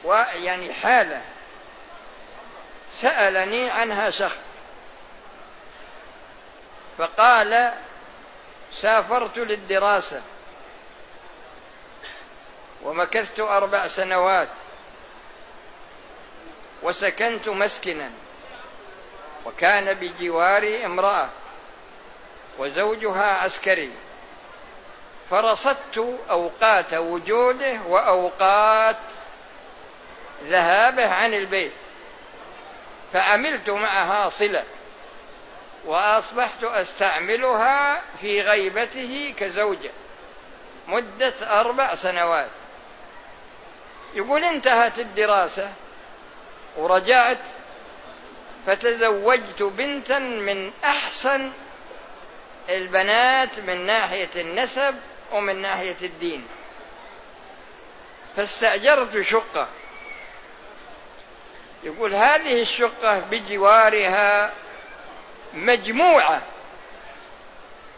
ويعني 0.05 0.73
حالة 0.73 1.23
سألني 2.93 3.71
عنها 3.71 4.11
شخص. 4.11 4.50
فقال 7.01 7.73
سافرت 8.73 9.39
للدراسة 9.39 10.23
ومكثت 12.83 13.41
أربع 13.41 13.87
سنوات 13.87 14.49
وسكنت 16.83 17.49
مسكنا 17.49 18.11
وكان 19.47 19.95
بجواري 19.95 20.87
امرأة 20.87 21.29
وزوجها 22.59 23.27
عسكري. 23.27 23.93
فرصدت 25.31 26.19
أوقات 26.31 26.95
وجوده 26.95 27.81
وأوقات 27.87 28.97
ذهابه 30.43 31.09
عن 31.09 31.35
البيت 31.35 31.73
فعملت 33.13 33.71
معها 33.71 34.29
صلة. 34.29 34.65
وأصبحت 35.85 36.65
أستعملها 36.65 38.03
في 38.21 38.43
غيبته 38.43 39.35
كزوجة. 39.39 39.91
مدة 40.89 41.61
أربع 41.61 41.95
سنوات. 41.95 42.51
يقول 44.15 44.45
انتهت 44.45 44.99
الدراسة 44.99 45.73
ورجعت 46.77 47.39
فتزوجت 48.67 49.63
بنتا 49.63 50.19
من 50.19 50.73
أحسن 50.85 51.53
البنات 52.69 53.61
من 53.61 53.87
ناحية 53.87 54.31
النسب 54.37 54.95
ومن 55.33 55.61
ناحية 55.61 55.97
الدين. 56.03 56.47
فاستأجرت 58.37 59.21
شقة. 59.21 59.69
يقول 61.83 62.15
هذه 62.15 62.63
الشقة 62.63 63.21
بجوارها 63.21 64.53
مجموعة 65.55 66.43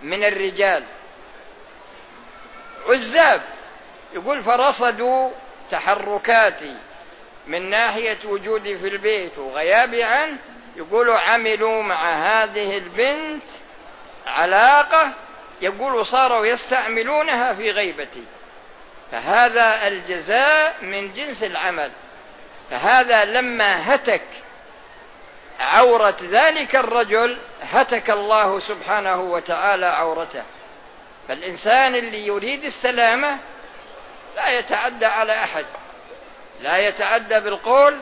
من 0.03 0.25
الرجال. 0.25 0.85
عزاب 2.89 3.43
يقول 4.15 4.43
فرصدوا 4.43 5.31
تحركاتي 5.71 6.79
من 7.47 7.71
ناحية 7.71 8.19
وجودي 8.25 8.77
في 8.79 8.89
البيت 8.89 9.39
وغيابي 9.39 10.05
عنه 10.05 10.37
يقولوا 10.77 11.19
عملوا 11.19 11.83
مع 11.83 12.13
هذه 12.13 12.79
البنت 12.79 13.43
علاقة 14.27 15.13
يقولوا 15.61 16.03
صاروا 16.03 16.47
يستعملونها 16.47 17.53
في 17.53 17.71
غيبتي. 17.71 18.25
فهذا 19.13 19.89
الجزاء 19.89 20.77
من 20.83 21.13
جنس 21.13 21.43
العمل. 21.43 21.93
فهذا 22.71 23.25
لما 23.25 23.95
هتك 23.95 24.23
عورة 25.61 26.17
ذلك 26.23 26.77
الرجل 26.77 27.39
هتك 27.63 28.11
الله 28.11 28.59
سبحانه 28.59 29.21
وتعالى 29.21 29.87
عورته. 29.87 30.43
فالإنسان 31.29 31.95
اللي 31.95 32.27
يريد 32.27 32.65
السلامة 32.65 33.39
لا 34.37 34.59
يتعدى 34.59 35.07
على 35.07 35.33
أحد. 35.33 35.67
لا 36.63 36.79
يتعدى 36.79 37.41
بالقول 37.41 38.01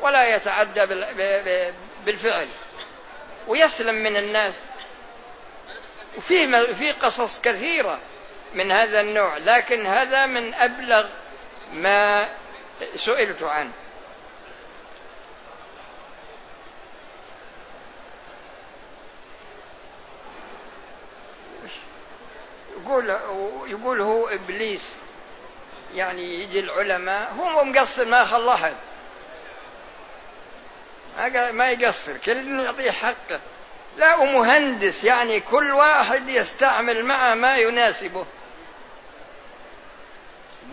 ولا 0.00 0.36
يتعدى 0.36 0.86
بالفعل. 2.04 2.46
ويسلم 3.48 3.94
من 3.94 4.16
الناس. 4.16 4.54
وفي 6.16 6.74
في 6.74 6.92
قصص 6.92 7.40
كثيرة 7.40 8.00
من 8.54 8.72
هذا 8.72 9.00
النوع. 9.00 9.36
لكن 9.36 9.86
هذا 9.86 10.26
من 10.26 10.54
أبلغ 10.54 11.08
ما 11.72 12.28
سئلت 12.96 13.42
عنه. 13.42 13.72
يقول 23.00 23.70
يقول 23.70 24.00
هو 24.00 24.28
إبليس. 24.28 24.92
يعني 25.94 26.42
يجي 26.42 26.60
العلماء 26.60 27.32
هو 27.32 27.64
مقصر 27.64 28.04
ما 28.04 28.24
احد 28.24 28.74
ما 31.52 31.70
يقصر 31.70 32.16
كل 32.16 32.60
يعطيه 32.60 32.90
حقه. 32.90 33.40
لا 33.98 34.16
ومهندس 34.16 35.04
يعني 35.04 35.40
كل 35.40 35.72
واحد 35.72 36.28
يستعمل 36.28 37.04
معه 37.04 37.34
ما 37.34 37.56
يناسبه. 37.56 38.26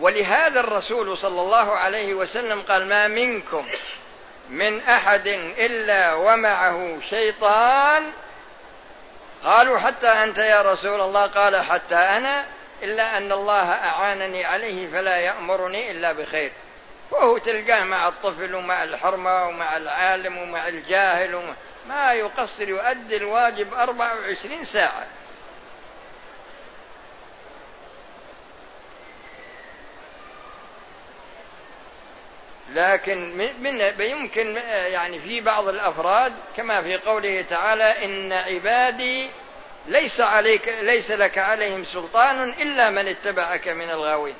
ولهذا 0.00 0.60
الرسول 0.60 1.18
صلى 1.18 1.40
الله 1.40 1.76
عليه 1.76 2.14
وسلم 2.14 2.62
قال 2.62 2.88
ما 2.88 3.08
منكم 3.08 3.66
من 4.50 4.80
أحد 4.80 5.26
إلا 5.58 6.14
ومعه 6.14 6.98
شيطان 7.10 8.12
قالوا 9.44 9.78
حتى 9.78 10.08
أنت 10.08 10.38
يا 10.38 10.62
رسول 10.62 11.00
الله. 11.00 11.26
قال 11.26 11.60
حتى 11.60 11.94
أنا 11.94 12.44
إلا 12.82 13.16
أن 13.16 13.32
الله 13.32 13.72
أعانني 13.72 14.44
عليه 14.44 14.90
فلا 14.90 15.16
يأمرني 15.16 15.90
إلا 15.90 16.12
بخير. 16.12 16.52
وهو 17.10 17.38
تلقاه 17.38 17.84
مع 17.84 18.08
الطفل 18.08 18.54
ومع 18.54 18.82
الحرمة 18.84 19.46
ومع 19.46 19.76
العالم 19.76 20.38
ومع 20.38 20.68
الجاهل 20.68 21.54
ما 21.88 22.12
يقصر 22.12 22.68
يؤدي 22.68 23.16
الواجب 23.16 23.74
24 23.74 24.64
ساعة. 24.64 25.06
لكن 32.72 33.36
من 33.60 33.80
يمكن 34.00 34.56
يعني 34.66 35.18
في 35.18 35.40
بعض 35.40 35.68
الأفراد 35.68 36.32
كما 36.56 36.82
في 36.82 36.96
قوله 36.96 37.42
تعالى 37.42 38.04
إن 38.04 38.32
عبادي 38.32 39.30
ليس 39.86 40.20
عليك 40.20 40.68
ليس 40.68 41.10
لك 41.10 41.38
عليهم 41.38 41.84
سلطان 41.84 42.48
إلا 42.48 42.90
من 42.90 43.08
اتبعك 43.08 43.68
من 43.68 43.90
الغاوين. 43.90 44.34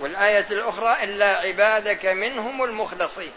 والآية 0.00 0.46
الأخرى 0.50 1.04
الا 1.04 1.36
عبادك 1.36 2.06
منهم 2.06 2.64
المخلصين. 2.64 3.32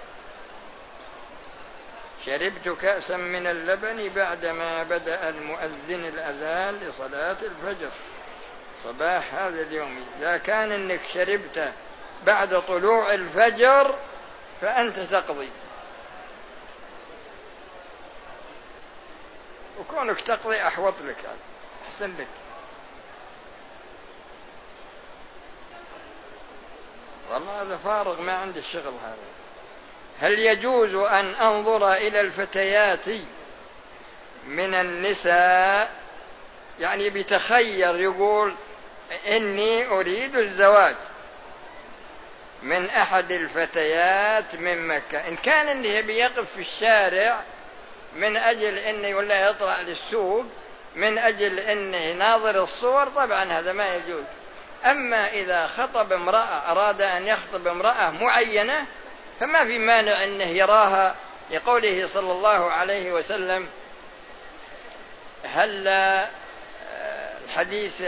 شربت 2.25 2.69
كأسا 2.81 3.17
من 3.17 3.47
اللبن 3.47 4.09
بعدما 4.15 4.83
بدأ 4.83 5.29
المؤذن 5.29 6.05
الأذان 6.05 6.79
لصلاة 6.79 7.37
الفجر. 7.41 7.89
صباح 8.83 9.33
هذا 9.33 9.61
اليوم. 9.61 10.05
إذا 10.19 10.37
كان 10.37 10.71
أنك 10.71 11.01
شربت 11.13 11.73
بعد 12.25 12.61
طلوع 12.67 13.13
الفجر 13.13 13.95
فأنت 14.61 14.99
تقضي. 14.99 15.49
وكونك 19.79 20.21
تقضي 20.21 20.61
أحوط 20.67 20.93
لك 21.01 21.17
أحسن 21.87 22.17
لك. 22.17 22.27
والله 27.31 27.61
هذا 27.61 27.77
فارغ 27.77 28.21
ما 28.21 28.33
عندي 28.33 28.59
الشغل 28.59 28.93
هذا. 29.03 29.17
هل 30.19 30.39
يجوز 30.39 30.95
أن 30.95 31.25
أنظر 31.35 31.93
إلى 31.93 32.21
الفتيات 32.21 33.05
من 34.47 34.73
النساء؟ 34.73 35.91
يعني 36.79 37.09
بتخير 37.09 37.99
يقول 37.99 38.55
إني 39.27 39.87
أريد 39.87 40.35
الزواج. 40.35 40.95
من 42.65 42.89
أحد 42.89 43.31
الفتيات 43.31 44.55
من 44.55 44.87
مكة. 44.87 45.27
إن 45.27 45.35
كان 45.35 45.69
اللي 45.69 46.01
بيقف 46.01 46.45
في 46.55 46.61
الشارع 46.61 47.43
من 48.15 48.37
أجل 48.37 48.77
انه 48.77 49.17
ولا 49.17 49.49
يطلع 49.49 49.81
للسوق 49.81 50.45
من 50.95 51.17
أجل 51.17 51.59
انه 51.59 52.11
ناظر 52.11 52.63
الصور 52.63 53.07
طبعا 53.07 53.43
هذا 53.43 53.73
ما 53.73 53.95
يجوز. 53.95 54.23
أما 54.85 55.29
إذا 55.29 55.67
خطب 55.67 56.13
امرأة 56.13 56.71
أراد 56.71 57.01
أن 57.01 57.27
يخطب 57.27 57.67
امرأة 57.67 58.09
معينة 58.09 58.85
فما 59.39 59.65
في 59.65 59.79
مانع 59.79 60.23
إنه 60.23 60.47
يراها 60.47 61.15
لقوله 61.51 62.07
صلى 62.07 62.31
الله 62.31 62.71
عليه 62.71 63.11
وسلم 63.11 63.67
هل 65.43 65.87
الحديث 67.45 68.03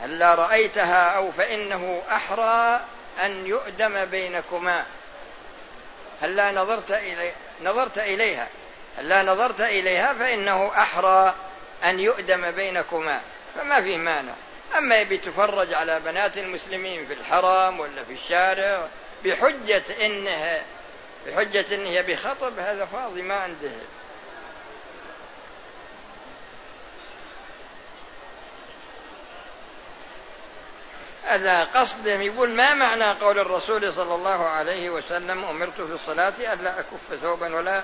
هلا 0.00 0.34
رأيتها 0.34 1.16
أو 1.16 1.32
فإنه 1.32 2.02
أحرى 2.10 2.80
أن 3.24 3.46
يؤدم 3.46 4.04
بينكما. 4.04 4.84
هلا 6.22 6.52
نظرت 6.52 6.90
إلي 6.90 7.32
نظرت 7.62 7.98
إليها. 7.98 8.48
هلا 8.98 9.22
نظرت 9.22 9.60
إليها 9.60 10.12
فإنه 10.12 10.72
أحرى 10.76 11.34
أن 11.84 12.00
يؤدم 12.00 12.50
بينكما. 12.50 13.20
فما 13.54 13.80
في 13.80 13.96
مانع. 13.96 14.32
أما 14.78 15.00
يبي 15.00 15.18
تفرج 15.18 15.74
على 15.74 16.00
بنات 16.00 16.38
المسلمين 16.38 17.06
في 17.06 17.12
الحرم 17.12 17.80
ولا 17.80 18.04
في 18.04 18.12
الشارع 18.12 18.88
بحجة 19.24 19.84
إنها 20.06 20.62
بحجة 21.26 21.74
إنها 21.74 22.00
بخطب 22.00 22.58
هذا 22.58 22.84
فاضي 22.84 23.22
ما 23.22 23.34
عنده. 23.34 23.70
هذا 31.26 31.64
قصدهم 31.64 32.22
يقول 32.22 32.54
ما 32.54 32.74
معنى 32.74 33.04
قول 33.04 33.38
الرسول 33.38 33.92
صلى 33.92 34.14
الله 34.14 34.48
عليه 34.48 34.90
وسلم 34.90 35.44
أمرت 35.44 35.80
في 35.80 35.92
الصلاة 35.92 36.34
ألا 36.38 36.80
أكف 36.80 37.20
ثوبا 37.22 37.56
ولا 37.56 37.82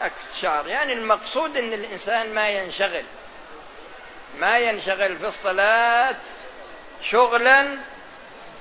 أكف 0.00 0.40
شعر؟ 0.40 0.66
يعني 0.66 0.92
المقصود 0.92 1.56
أن 1.56 1.72
الإنسان 1.72 2.34
ما 2.34 2.48
ينشغل 2.48 3.04
ما 4.38 4.58
ينشغل 4.58 5.18
في 5.18 5.26
الصلاة 5.26 6.16
شغلا 7.02 7.78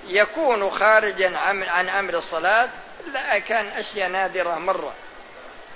يكون 0.08 0.70
خارجا 0.70 1.38
عن 1.70 1.90
أمر 1.90 2.14
الصلاة 2.14 2.70
الا 3.08 3.40
كان 3.40 3.68
أشياء 3.68 4.10
نادرة 4.10 4.56
مرة. 4.56 4.94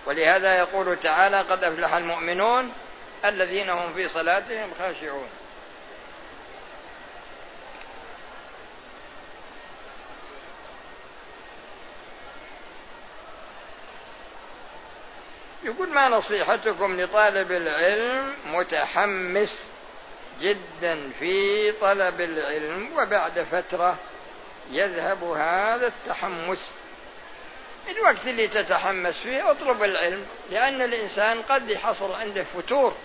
ولهذا 0.06 0.58
يقول 0.58 1.00
تعالى 1.00 1.42
قد 1.42 1.64
أفلح 1.64 1.94
المؤمنون 1.94 2.74
الذين 3.26 3.70
هم 3.70 3.94
في 3.94 4.10
صلاتهم 4.10 4.70
خاشعون. 4.80 5.28
يقول 15.64 15.90
ما 15.90 16.10
نصيحتكم 16.10 17.02
لطالب 17.02 17.52
العلم 17.52 18.36
متحمس 18.46 19.64
جدا 20.42 21.12
في 21.20 21.72
طلب 21.72 22.22
العلم 22.22 22.90
وبعد 22.98 23.48
فترة 23.52 23.98
يذهب 24.72 25.24
هذا 25.24 25.88
التحمس. 25.88 26.72
الوقت 27.90 28.28
اللي 28.28 28.48
تتحمس 28.48 29.18
فيه 29.18 29.52
اطلب 29.52 29.84
العلم 29.84 30.26
لأن 30.52 30.82
الإنسان 30.82 31.42
قد 31.42 31.70
يحصل 31.70 32.12
عنده 32.12 32.44
فتور. 32.44 32.96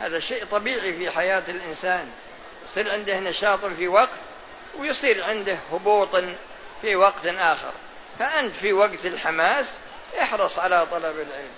هذا 0.00 0.18
شيء 0.18 0.44
طبيعي 0.44 0.92
في 0.92 1.10
حياة 1.10 1.42
الإنسان. 1.48 2.08
يصير 2.70 2.92
عنده 2.92 3.20
نشاط 3.20 3.66
في 3.66 3.88
وقت 3.88 4.18
ويصير 4.78 5.24
عنده 5.24 5.58
هبوط 5.72 6.16
في 6.82 6.96
وقت 6.96 7.26
آخر. 7.26 7.72
فأنت 8.18 8.54
في 8.54 8.72
وقت 8.72 9.06
الحماس 9.06 9.70
احرص 10.18 10.58
على 10.58 10.86
طلب 10.86 11.20
العلم. 11.20 11.50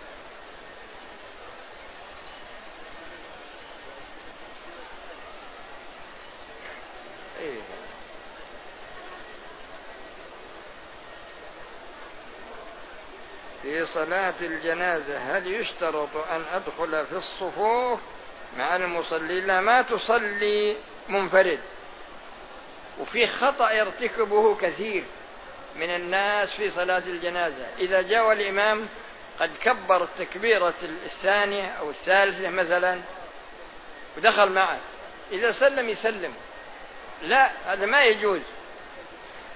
في 13.63 13.87
صلاة 13.87 14.35
الجنازة 14.43 15.19
هل 15.19 15.55
يشترط 15.55 16.17
أن 16.17 16.45
أدخل 16.53 17.07
في 17.07 17.13
الصفوف؟ 17.13 18.01
مع 18.57 18.77
المصلين 18.77 19.47
لا 19.47 19.61
ما 19.61 19.83
تصلي 19.83 20.77
منفرد. 21.09 21.59
وفي 23.01 23.27
خطأ 23.27 23.71
يرتكبه 23.71 24.57
كثير. 24.57 25.05
من 25.77 25.95
الناس 25.95 26.51
في 26.51 26.71
صلاة 26.71 27.03
الجنازة. 27.07 27.67
إذا 27.79 28.03
جاء 28.03 28.33
الإمام 28.33 28.89
قد 29.41 29.51
كبر 29.63 30.03
التكبيرة 30.03 30.75
الثانية 31.05 31.69
أو 31.69 31.91
الثالثة 31.91 32.49
مثلا 32.49 33.01
ودخل 34.17 34.49
معه. 34.49 34.79
إذا 35.33 35.53
سلم 35.53 35.89
يسلم. 35.89 36.35
لا 37.23 37.51
هذا 37.67 37.87
ما 37.87 38.05
يجوز. 38.05 38.41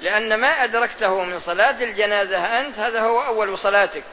لأن 0.00 0.34
ما 0.34 0.64
أدركته 0.64 1.24
من 1.24 1.40
صلاة 1.40 1.80
الجنازة 1.80 2.60
أنت 2.60 2.78
هذا 2.78 3.00
هو 3.00 3.20
أول 3.20 3.58
صلاتك. 3.58 4.04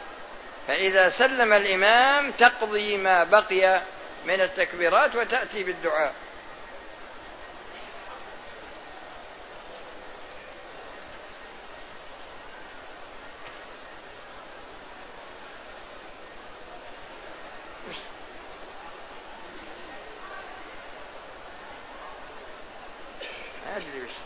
فإذا 0.67 1.09
سلم 1.09 1.53
الإمام 1.53 2.31
تقضي 2.31 2.97
ما 2.97 3.23
بقي 3.23 3.81
من 4.25 4.41
التكبيرات 4.41 5.15
وتأتي 5.15 5.63
بالدعاء 5.63 6.13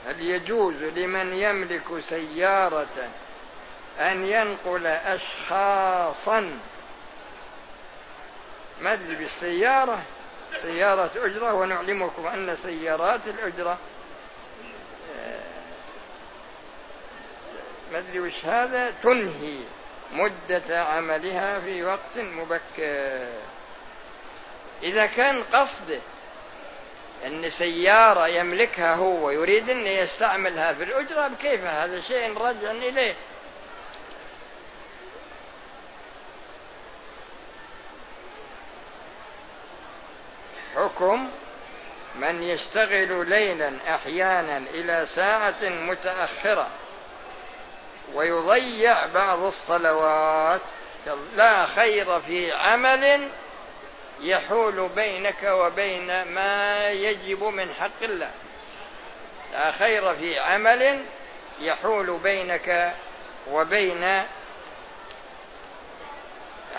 هل 0.07 0.21
يجوز 0.47 0.83
لمن 0.83 1.33
يملك 1.33 1.99
سيارة 1.99 3.09
أن 3.99 4.25
ينقل 4.25 4.87
أشخاصا. 4.87 6.59
أدري 8.93 9.15
بالسيارة. 9.15 10.03
سيارة 10.61 11.11
أجرة 11.15 11.53
ونعلمكم 11.53 12.27
أن 12.27 12.55
سيارات 12.55 13.27
الأجرة 13.27 13.77
آه، 15.15 15.63
ما 17.91 17.99
أدري 17.99 18.19
وش 18.19 18.45
هذا 18.45 18.91
تنهي 19.03 19.63
مدة 20.11 20.83
عملها 20.83 21.59
في 21.59 21.83
وقت 21.83 22.17
مبكر. 22.17 23.27
إذا 24.83 25.05
كان 25.05 25.43
قصده 25.43 25.99
أن 27.25 27.49
سيارة 27.49 28.27
يملكها 28.27 28.95
هو 28.95 29.31
يريد 29.31 29.69
أن 29.69 29.87
يستعملها 29.87 30.73
في 30.73 30.83
الأجرة 30.83 31.31
كيف 31.41 31.63
هذا 31.63 32.01
شيء 32.01 32.37
رجع 32.37 32.71
إليه؟ 32.71 33.13
حكم 40.75 41.29
من 42.15 42.43
يشتغل 42.43 43.29
ليلا 43.29 43.95
أحيانا 43.95 44.57
إلى 44.57 45.05
ساعة 45.05 45.63
متأخرة 45.63 46.71
ويضيع 48.13 49.05
بعض 49.05 49.39
الصلوات 49.39 50.61
لا 51.35 51.65
خير 51.65 52.19
في 52.21 52.51
عمل 52.51 53.29
يحول 54.21 54.89
بينك 54.95 55.43
وبين 55.43 56.21
ما 56.23 56.89
يجب 56.89 57.43
من 57.43 57.73
حق 57.73 58.03
الله. 58.03 58.31
لا 59.53 59.71
خير 59.71 60.15
في 60.15 60.39
عمل 60.39 61.05
يحول 61.61 62.19
بينك 62.23 62.93
وبين 63.51 64.23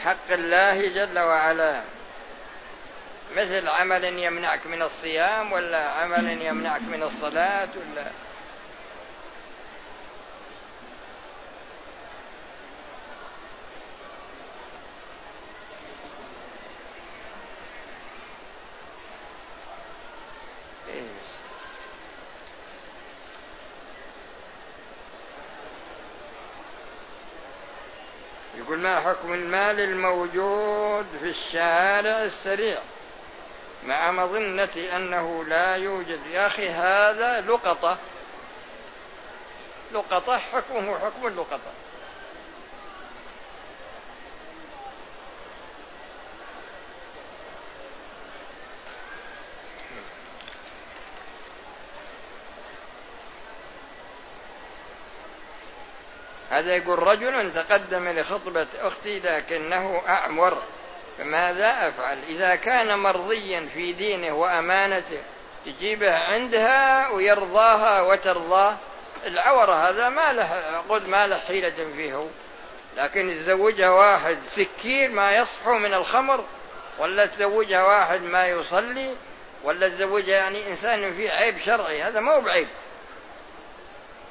حق 0.04 0.30
الله 0.30 0.80
جل 0.80 1.18
وعلا. 1.18 1.82
مثل 3.36 3.68
عمل 3.68 4.04
يمنعك 4.04 4.66
من 4.66 4.82
الصيام 4.82 5.52
ولا 5.52 5.88
عمل 5.88 6.42
يمنعك 6.42 6.82
من 6.82 7.02
الصلاة 7.02 7.68
ولا 7.76 8.10
يقول 28.58 28.78
ما 28.78 28.97
حكم 29.08 29.34
المال 29.34 29.80
الموجود 29.80 31.06
في 31.20 31.28
الشارع 31.28 32.22
السريع 32.22 32.78
مع 33.84 34.10
مظنة 34.10 34.96
أنه 34.96 35.44
لا 35.44 35.76
يوجد 35.76 36.26
يا 36.26 36.46
أخي 36.46 36.68
هذا 36.68 37.40
لقطة. 37.40 37.98
لقطة 39.92 40.38
حكمه 40.38 40.98
حكم 40.98 41.26
اللقطة. 41.26 41.72
هذا 56.50 56.76
يقول 56.76 56.98
رجل 56.98 57.52
تقدم 57.52 58.08
لخطبة 58.08 58.66
أختي 58.80 59.20
لكنه 59.20 60.02
أعور 60.08 60.62
فماذا 61.18 61.88
أفعل؟ 61.88 62.18
إذا 62.28 62.54
كان 62.54 62.98
مرضيا 62.98 63.68
في 63.74 63.92
دينه 63.92 64.32
وأمانته 64.32 65.20
تجيبه 65.66 66.14
عندها 66.14 67.08
ويرضاها 67.08 68.00
وترضاه. 68.02 68.76
العورة 69.26 69.88
هذا 69.88 70.08
ما 70.08 70.32
له 70.32 70.82
قد 70.88 71.08
ما 71.08 71.26
له 71.26 71.38
حيلة 71.38 71.92
فيه. 71.96 72.26
لكن 72.96 73.28
تزوجها 73.28 73.90
واحد 73.90 74.38
سكير 74.44 75.10
ما 75.10 75.36
يصحو 75.36 75.78
من 75.78 75.94
الخمر 75.94 76.44
ولا 76.98 77.26
تزوجها 77.26 77.82
واحد 77.82 78.22
ما 78.22 78.48
يصلي 78.48 79.16
ولا 79.64 79.88
تزوجها 79.88 80.36
يعني 80.36 80.70
إنسان 80.70 81.12
فيه 81.12 81.30
عيب 81.30 81.58
شرعي. 81.58 82.02
هذا 82.02 82.20
مو 82.20 82.40
بعيب. 82.40 82.68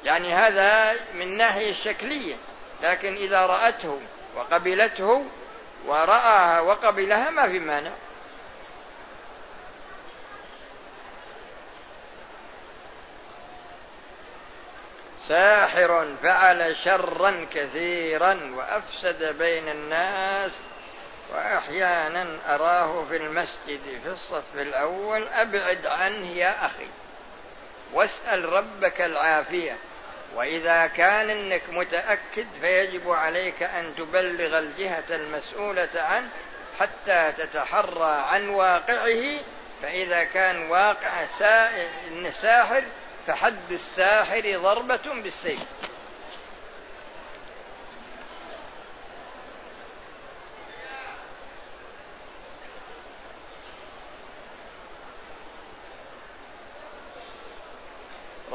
يعني 0.04 0.34
هذا 0.34 0.96
من 1.14 1.22
الناحية 1.22 1.70
الشكلية 1.70 2.36
لكن 2.82 3.14
إذا 3.14 3.46
رأته 3.46 4.00
وقبلته 4.36 5.24
ورآها 5.86 6.60
وقبلها 6.60 7.30
ما 7.30 7.48
في 7.48 7.58
مانع. 7.58 7.90
ساحر 15.28 16.14
فعل 16.22 16.76
شرا 16.76 17.46
كثيرا 17.54 18.52
وأفسد 18.56 19.38
بين 19.38 19.68
الناس 19.68 20.52
وأحيانا 21.34 22.38
أراه 22.46 23.04
في 23.08 23.16
المسجد 23.16 23.80
في 24.02 24.08
الصف 24.08 24.54
الأول 24.54 25.28
أبعد 25.28 25.86
عنه 25.86 26.28
يا 26.28 26.66
أخي. 26.66 26.88
واسأل 27.92 28.52
ربك 28.52 29.00
العافية. 29.00 29.76
وإذا 30.34 30.86
كان 30.86 31.30
إنك 31.30 31.62
متأكد 31.70 32.46
فيجب 32.60 33.10
عليك 33.10 33.62
أن 33.62 33.94
تبلغ 33.96 34.58
الجهة 34.58 35.04
المسؤولة 35.10 35.90
عنه 35.94 36.28
حتى 36.80 37.32
تتحرى 37.32 38.22
عن 38.28 38.48
واقعه. 38.48 39.40
فإذا 39.82 40.24
كان 40.24 40.70
واقع 40.70 41.26
ساحر 42.30 42.84
فحد 43.26 43.70
الساحر 43.72 44.58
ضربة 44.58 45.22
بالسيف. 45.22 45.66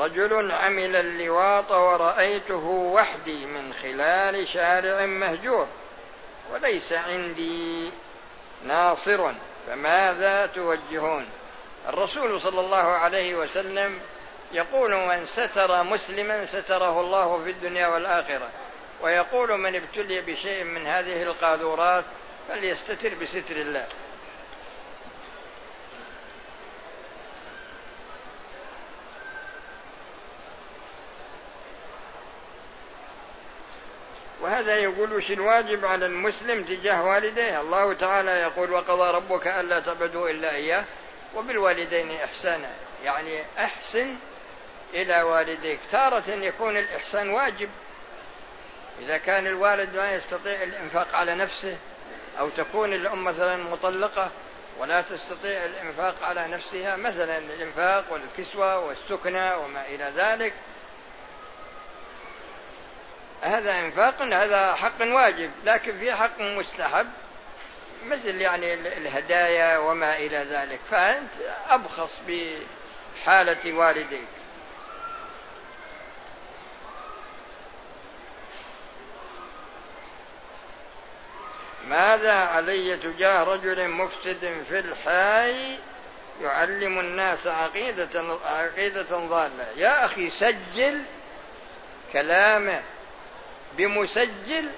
رجل 0.04 0.52
عمل 0.52 0.96
اللواط 0.96 1.72
ورأيته 1.72 2.66
وحدي 2.66 3.46
من 3.46 3.74
خلال 3.74 4.48
شارع 4.48 5.06
مهجور 5.06 5.68
وليس 6.54 6.94
عندي 6.94 7.92
ناصر 8.66 9.32
فماذا 9.68 10.46
توجهون؟ 10.46 11.26
الرسول 11.90 12.42
صلى 12.42 12.60
الله 12.60 12.78
عليه 12.78 13.36
وسلم 13.36 14.00
يقول 14.52 14.96
من 14.96 15.26
ستر 15.26 15.84
مسلما 15.84 16.46
ستره 16.46 17.02
الله 17.02 17.44
في 17.44 17.50
الدنيا 17.50 17.88
والآخرة 17.88 18.50
ويقول 19.02 19.58
من 19.58 19.76
ابتلي 19.76 20.22
بشيء 20.22 20.64
من 20.64 20.88
هذه 20.88 21.24
القاذورات 21.24 22.06
فليستتر 22.50 23.14
بستر 23.16 23.56
الله 23.56 23.86
وهذا 34.44 34.76
يقول 34.76 35.14
وش 35.14 35.32
الواجب 35.32 35.86
على 35.86 36.06
المسلم 36.06 36.64
تجاه 36.64 37.04
والديه؟ 37.04 37.62
الله 37.62 37.94
تعالى 37.94 38.32
يقول 38.32 38.72
وقضى 38.72 39.12
ربك 39.12 39.48
ألا 39.48 39.80
تعبدوا 39.80 40.30
إلا 40.30 40.56
إياه 40.56 40.84
وبالوالدين 41.36 42.12
إحسانا. 42.12 42.70
يعني 43.04 43.40
أحسن 43.58 44.16
إلى 44.94 45.22
والديك. 45.22 45.80
تارة 45.92 46.30
يكون 46.30 46.78
الإحسان 46.78 47.30
واجب. 47.30 47.70
إذا 49.02 49.18
كان 49.18 49.48
الوالد 49.48 49.96
ما 49.96 50.14
يستطيع 50.14 50.64
الإنفاق 50.64 51.16
على 51.16 51.36
نفسه 51.36 51.78
أو 52.40 52.50
تكون 52.50 52.94
الأم 52.94 53.24
مثلا 53.24 53.58
مطلقة 53.58 54.32
ولا 54.80 55.02
تستطيع 55.02 55.66
الإنفاق 55.66 56.16
على 56.24 56.48
نفسها 56.48 56.96
مثلا 56.96 57.38
الإنفاق 57.38 58.06
والكسوة 58.14 58.80
والسكنة 58.80 59.58
وما 59.58 59.86
إلى 59.86 60.12
ذلك 60.16 60.54
هذا 63.44 63.80
إنفاق 63.80 64.22
هذا 64.22 64.76
حق 64.76 65.02
واجب 65.02 65.52
لكن 65.66 66.00
في 66.00 66.14
حق 66.14 66.42
مستحب 66.42 67.08
مثل 68.06 68.42
يعني 68.42 68.74
الهدايا 68.74 69.78
وما 69.78 70.18
إلى 70.18 70.38
ذلك. 70.38 70.80
فأنت 70.92 71.30
أبخص 71.70 72.20
بحالة 72.28 73.74
والديك. 73.74 74.28
ماذا 81.88 82.34
علي 82.34 82.98
تجاه 82.98 83.44
رجل 83.44 83.90
مفسد 83.90 84.64
في 84.70 84.80
الحي 84.80 85.80
يعلم 86.42 87.00
الناس 87.00 87.48
عقيدة 87.48 88.40
عقيدة 88.46 89.18
ضالة؟ 89.18 89.68
يا 89.76 90.06
أخي 90.06 90.30
سجل 90.30 91.02
كلامه. 92.14 92.82
بمسجل 93.78 94.70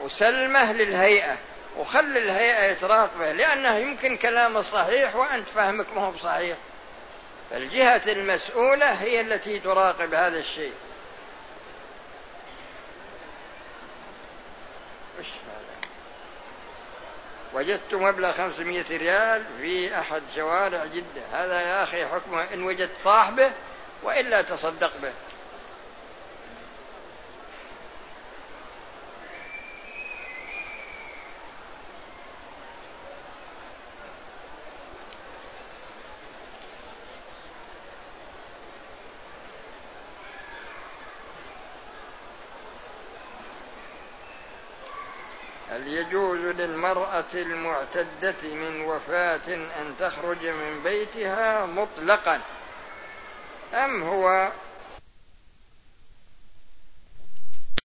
وسلمه 0.00 0.72
للهيئة 0.72 1.38
وخلي 1.76 2.18
الهيئة 2.18 2.64
يتراقبه 2.64 3.32
لأنه 3.32 3.76
يمكن 3.76 4.16
كلامه 4.16 4.60
صحيح 4.60 5.16
وأنت 5.16 5.48
فهمك 5.48 5.86
ما 5.92 6.02
هو 6.06 6.10
بصحيح. 6.10 6.56
الجهة 7.52 8.02
المسؤولة 8.06 8.92
هي 8.92 9.20
التي 9.20 9.58
تراقب 9.58 10.14
هذا 10.14 10.38
الشيء. 10.38 10.72
وجدت 17.54 17.94
مبلغ 17.94 18.32
500 18.32 18.84
ريال 18.90 19.44
في 19.60 19.98
أحد 19.98 20.22
شوارع 20.34 20.84
جدة. 20.84 21.22
هذا 21.32 21.60
يا 21.60 21.82
أخي 21.82 22.06
حكمه 22.06 22.46
إن 22.54 22.62
وجدت 22.62 22.96
صاحبه 23.04 23.50
وإلا 24.02 24.42
تصدق 24.42 24.92
به 25.02 25.12
هل 45.74 45.88
يجوز 45.88 46.43
للمرأة 46.58 47.24
المعتدة 47.34 48.54
من 48.54 48.80
وفاة 48.80 49.54
أن 49.54 49.94
تخرج 49.98 50.46
من 50.46 50.82
بيتها 50.82 51.66
مطلقا. 51.66 52.40
أم 53.74 54.02
هو 54.02 54.52